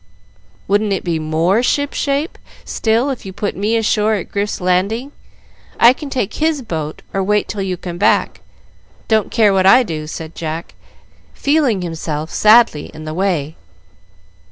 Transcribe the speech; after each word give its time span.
"Wouldn't 0.67 0.93
it 0.93 1.03
be 1.03 1.19
more 1.19 1.61
ship 1.61 1.93
shape 1.93 2.39
still 2.65 3.11
if 3.11 3.23
you 3.23 3.31
put 3.31 3.55
me 3.55 3.77
ashore 3.77 4.15
at 4.15 4.31
Grif's 4.31 4.59
landing? 4.59 5.11
I 5.79 5.93
can 5.93 6.09
take 6.09 6.33
his 6.33 6.63
boat, 6.63 7.03
or 7.13 7.21
wait 7.21 7.47
till 7.47 7.61
you 7.61 7.77
come 7.77 7.99
back. 7.99 8.41
Don't 9.07 9.29
care 9.29 9.53
what 9.53 9.67
I 9.67 9.83
do," 9.83 10.07
said 10.07 10.33
Jack, 10.33 10.73
feeling 11.35 11.83
himself 11.83 12.31
sadly 12.31 12.89
in 12.95 13.05
the 13.05 13.13
way. 13.13 13.55